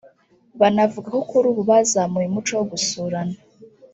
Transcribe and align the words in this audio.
Banavuga 0.59 1.07
ko 1.15 1.19
kuri 1.29 1.45
ubu 1.51 1.61
bazamuye 1.69 2.25
umuco 2.27 2.51
wo 2.57 2.65
gusurana 2.71 3.37